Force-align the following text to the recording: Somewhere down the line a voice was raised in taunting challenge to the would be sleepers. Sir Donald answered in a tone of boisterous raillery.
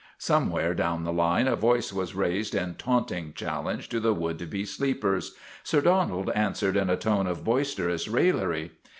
Somewhere 0.17 0.73
down 0.73 1.03
the 1.03 1.13
line 1.13 1.47
a 1.47 1.55
voice 1.55 1.93
was 1.93 2.15
raised 2.15 2.55
in 2.55 2.73
taunting 2.73 3.33
challenge 3.33 3.87
to 3.89 3.99
the 3.99 4.15
would 4.15 4.49
be 4.49 4.65
sleepers. 4.65 5.35
Sir 5.61 5.79
Donald 5.79 6.31
answered 6.31 6.75
in 6.75 6.89
a 6.89 6.97
tone 6.97 7.27
of 7.27 7.43
boisterous 7.43 8.07
raillery. 8.07 8.71